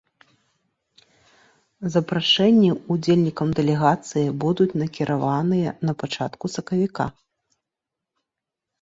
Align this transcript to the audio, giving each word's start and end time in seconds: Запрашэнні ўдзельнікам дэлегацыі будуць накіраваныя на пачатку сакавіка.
Запрашэнні 1.95 2.71
ўдзельнікам 2.97 3.49
дэлегацыі 3.61 4.27
будуць 4.47 4.69
накіраваныя 4.83 5.69
на 5.89 5.93
пачатку 6.05 6.45
сакавіка. 6.57 7.05